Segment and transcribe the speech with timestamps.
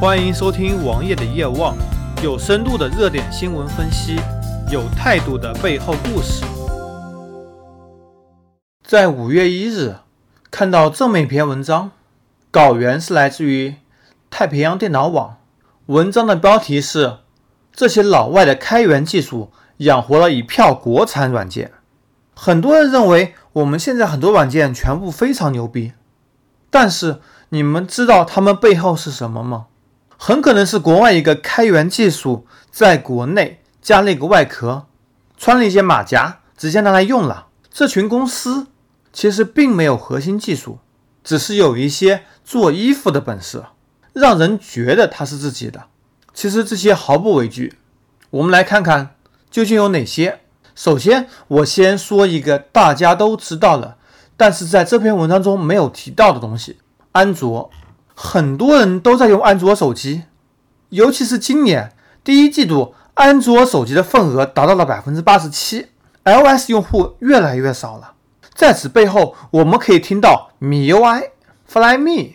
[0.00, 1.76] 欢迎收听王爷的夜望，
[2.22, 4.18] 有深度的热点新闻分析，
[4.72, 6.42] 有态度的背后故事。
[8.82, 9.96] 在五月一日，
[10.50, 11.90] 看到这么一篇文章，
[12.50, 13.74] 稿源是来自于
[14.30, 15.36] 太平洋电脑网，
[15.84, 17.18] 文章的标题是
[17.70, 21.72] “这些老外的开源技术养活了一票国产软件”。
[22.34, 25.92] 很多人认为我们现在很多软件全部非常牛逼，
[26.70, 27.20] 但是
[27.50, 29.66] 你们知道他们背后是什么吗？
[30.22, 34.84] 很可能是国外一个开源技术在国内加了一个外壳，
[35.38, 37.46] 穿了一些马甲，直接拿来用了。
[37.72, 38.66] 这群公司
[39.14, 40.78] 其实并没有核心技术，
[41.24, 43.64] 只是有一些做衣服的本事，
[44.12, 45.84] 让人觉得它是自己的。
[46.34, 47.78] 其实这些毫不为惧。
[48.28, 49.14] 我们来看看
[49.50, 50.40] 究竟有哪些。
[50.74, 53.96] 首先，我先说一个大家都知道了，
[54.36, 56.76] 但是在这篇文章中没有提到的东西——
[57.12, 57.70] 安卓。
[58.22, 60.24] 很多人都在用安卓手机，
[60.90, 65.86] 尤其是今年第一季度，安卓手机的份额达到了百分之八十七
[66.24, 68.12] ，iOS 用户越来越少了。
[68.54, 71.30] 在此背后，我们可以听到 MIUI、
[71.66, 72.34] Flyme、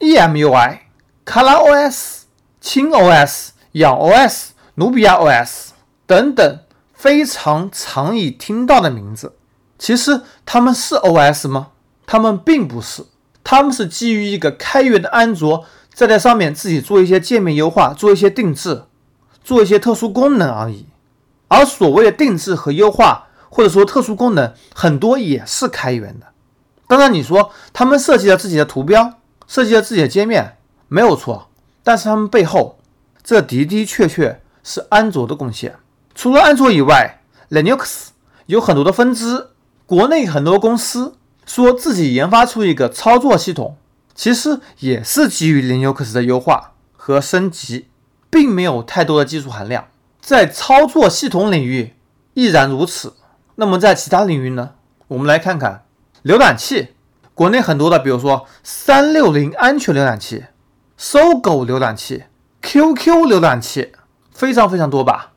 [0.00, 0.78] EMUI、
[1.24, 2.24] ColorOS、
[2.60, 5.68] 轻 OS、氧 OS、努比亚 OS
[6.06, 6.58] 等等
[6.92, 9.34] 非常常以听到的名字。
[9.78, 11.68] 其实他们是 OS 吗？
[12.04, 13.06] 他们并不是。
[13.44, 18.84] 他们是基于一个开源的安卓，再在上面自己做一些界面优化，做一些定制，
[19.42, 20.86] 做一些特殊功能而已。
[21.48, 26.26] 而所谓的定制和优化，或者说特殊功能，很多也是开源的。
[26.86, 29.14] 当然，你说他们设计了自己的图标，
[29.46, 30.56] 设计了自己的界面，
[30.88, 31.48] 没有错。
[31.82, 32.78] 但是他们背后，
[33.22, 35.74] 这的的确确是安卓的贡献。
[36.14, 38.08] 除了安卓以外，Linux
[38.46, 39.48] 有很多的分支，
[39.84, 41.16] 国内很多公司。
[41.46, 43.76] 说自己研发出一个操作系统，
[44.14, 47.88] 其实也是基于 Linux 的优化和升级，
[48.30, 49.88] 并没有太多的技术含量。
[50.20, 51.94] 在操作系统领域
[52.34, 53.14] 亦然如此。
[53.56, 54.70] 那么在其他领域呢？
[55.08, 55.84] 我们来看看
[56.24, 56.88] 浏览器，
[57.34, 60.44] 国内很多的，比如说三六零安全浏览器、
[60.96, 62.24] 搜狗浏览器、
[62.62, 63.92] QQ 浏览器，
[64.32, 65.32] 非常非常多吧。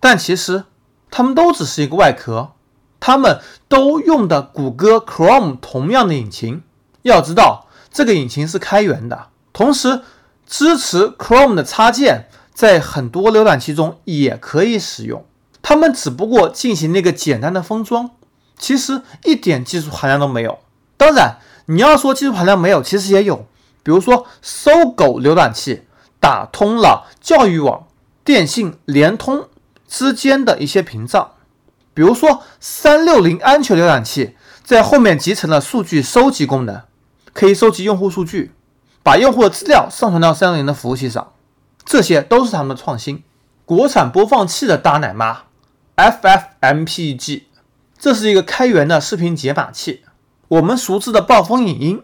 [0.00, 0.64] 但其实
[1.10, 2.52] 它们都只是一个外壳。
[3.00, 6.62] 他们都用的谷歌 Chrome 同样的引擎，
[7.02, 10.02] 要知道这个引擎是开源的，同时
[10.46, 15.24] 支持 Chrome 的插件，在很多浏览器中也可以使用。
[15.62, 18.10] 他们只不过进行了一个简单的封装，
[18.58, 20.58] 其实一点技术含量都没有。
[20.96, 23.46] 当然，你要说技术含量没有，其实也有，
[23.82, 25.84] 比如说搜狗浏览器
[26.18, 27.86] 打通了教育网、
[28.24, 29.48] 电信、联通
[29.88, 31.32] 之间的一些屏障。
[31.92, 36.82] 比如说，三六零安全浏览器在后面集成了数据收集功能，
[37.32, 38.52] 可以收集用户数据，
[39.02, 41.32] 把用户的资料上传到三六零的服务器上。
[41.84, 43.24] 这些都是他们的创新。
[43.64, 45.42] 国产播放器的大奶妈
[45.96, 47.42] FFmpeg，
[47.98, 50.04] 这是一个开源的视频解码器。
[50.48, 52.02] 我们熟知的暴风影音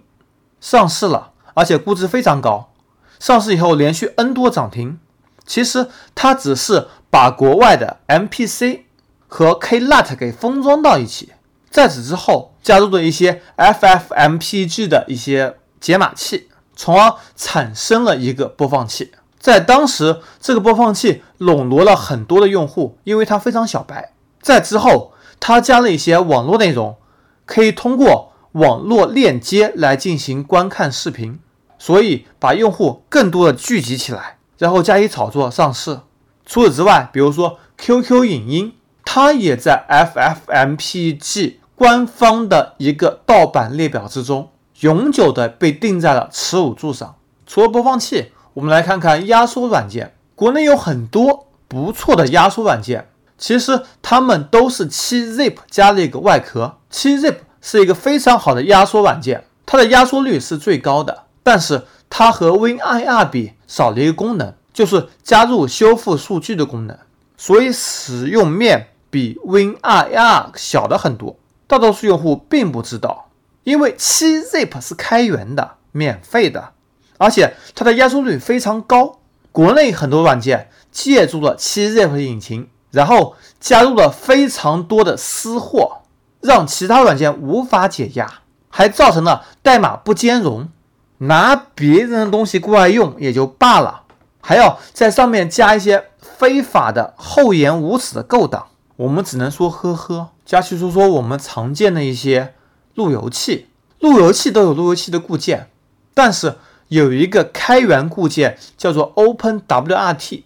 [0.61, 2.73] 上市了，而且估值非常高。
[3.19, 4.99] 上市以后连续 N 多涨停。
[5.45, 8.86] 其实它只是把国外的 MPC。
[9.29, 11.33] 和 KLAT 给封装到一起，
[11.71, 19.13] 在此之后加入了一些 FFmpeg 的一些解码器，从而产生了一个播放器。
[19.39, 24.13] 在当时，这个播放器笼络了很多的用户，因为它非常小白。
[24.41, 26.97] 在之后，它加了一些网络内容，
[27.45, 31.39] 可以通过网络链接来进行观看视频，
[31.79, 36.01] 所以把用户更多的聚集起来，然后加以炒作上市。
[36.45, 38.73] 除此之外，比如说 QQ 影音。
[39.09, 44.51] 它也在 FFmpeg 官方的一个盗版列表之中，
[44.81, 47.15] 永久的被定在了耻辱柱上。
[47.47, 50.15] 除了播放器，我们来看看压缩软件。
[50.35, 53.09] 国内有很多不错的压缩软件，
[53.39, 56.77] 其实它们都是七 zip 加了一个外壳。
[56.91, 66.99] 七 zip 是一个非常好的压缩软件，它的压缩率是最高的，但是它和 WinIR 比少了一个功能，就是加入修复数据的功能，
[67.37, 68.89] 所以使用面。
[69.11, 71.37] 比 WinRAR 小的很多，
[71.67, 73.31] 大多数用户并不知道，
[73.65, 76.71] 因为七 zip 是开源的、免费的，
[77.19, 79.19] 而且它的压缩率非常高。
[79.53, 86.03] 国内很多软件借助了七 zip 的引擎，然后加入了非常多的私货，
[86.41, 90.69] 让其他软件无法解压，还造成了代码不兼容。
[91.19, 94.03] 拿别人的东西过来用也就罢了，
[94.43, 98.67] 还要在上面加一些非法的、厚颜无耻的勾当。
[98.97, 100.31] 我们只能说呵呵。
[100.45, 102.55] 加去说说我们常见的一些
[102.95, 103.67] 路由器，
[103.99, 105.69] 路由器都有路由器的固件，
[106.15, 106.57] 但是
[106.87, 110.45] 有一个开源固件叫做 OpenWRT，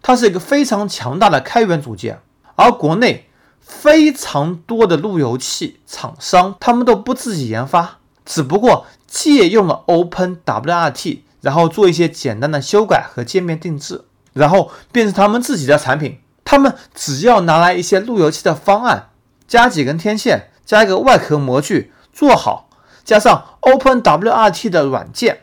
[0.00, 2.20] 它是一个非常强大的开源组件，
[2.54, 3.28] 而国内
[3.60, 16.20] 非常多的路由器厂商，他们都不自己研发，只不过借用了 OpenWRT，然后做一些简单的修改和界面定制，然后变成他们自己的产品。
[16.50, 19.10] 他们只要拿来一些路由器的方案，
[19.46, 22.68] 加几根天线，加一个外壳模具，做好，
[23.04, 25.42] 加上 OpenWRT 的软件。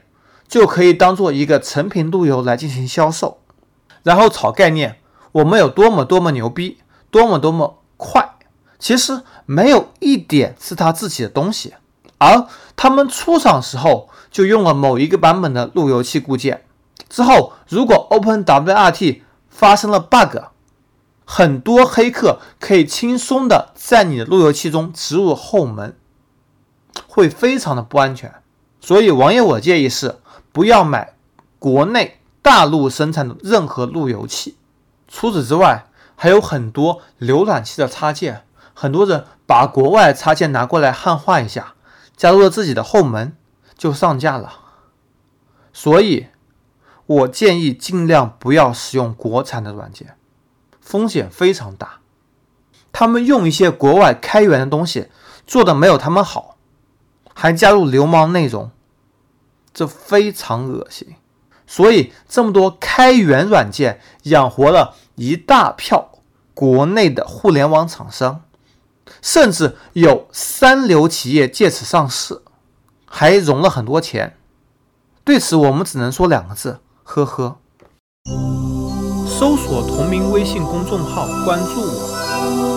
[0.50, 3.38] 就可以当做一个成品路由来进行销售，
[4.04, 4.98] 然后炒概念，
[5.32, 8.32] 我们有多么多么牛逼，多么多么快，
[8.78, 11.76] 其实没有一点是他自己的东西，
[12.18, 12.46] 而
[12.76, 16.66] 他们出厂时候就用了某一个版本的路由器固件，
[17.08, 20.38] 之后如果 OpenWRT 发生了 bug，
[21.30, 25.96] 很多黑客可以轻松的在你的路由器中植入后门，
[27.08, 28.34] 会非常的不安全，
[28.80, 30.16] 所以网友我建议是。
[30.54, 31.14] 不要买
[31.60, 34.56] 国内大陆生产的任何路由器。
[35.08, 35.86] 除此之外，
[36.16, 41.76] 还有很多浏览器的插件，很多人把国外插件拿过来汉化一下，
[42.16, 43.38] 加入了自己的后门，
[43.78, 44.52] 就上架了。
[45.72, 46.26] 所以，
[47.06, 50.16] 我建议尽量不要使用国产的软件，
[50.88, 52.00] 风险非常大。
[52.94, 55.10] 他们用一些国外开源的东西，
[55.46, 56.56] 做的没有他们好，
[57.34, 58.72] 还加入流氓内容。
[59.74, 61.16] 这非常恶心，
[61.68, 66.10] 所以这么多开源软件养活了一大票
[66.54, 68.44] 国内的互联网厂商，
[69.22, 72.42] 甚至有三流企业借此上市，
[73.06, 74.38] 还融了很多钱。
[75.26, 77.60] 对此，我们只能说两个字：呵呵。
[79.38, 82.77] 搜索同名微信公众号，关注我。